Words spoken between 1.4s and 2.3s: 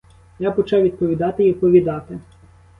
й оповідати.